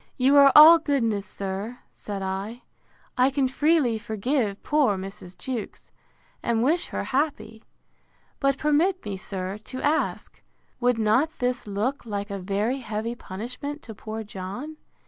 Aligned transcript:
You 0.17 0.35
are 0.37 0.51
all 0.55 0.79
goodness, 0.79 1.27
sir, 1.27 1.77
said 1.91 2.23
I. 2.23 2.63
I 3.19 3.29
can 3.29 3.47
freely 3.47 3.99
forgive 3.99 4.63
poor 4.63 4.97
Mrs. 4.97 5.37
Jewkes, 5.37 5.91
and 6.41 6.63
wish 6.63 6.87
her 6.87 7.03
happy. 7.03 7.63
But 8.39 8.57
permit 8.57 9.05
me, 9.05 9.15
sir, 9.15 9.59
to 9.65 9.81
ask, 9.83 10.41
Would 10.79 10.97
not 10.97 11.37
this 11.37 11.67
look 11.67 12.03
like 12.03 12.31
a 12.31 12.39
very 12.39 12.79
heavy 12.79 13.13
punishment 13.13 13.83
to 13.83 13.93
poor 13.93 14.23
John? 14.23 14.77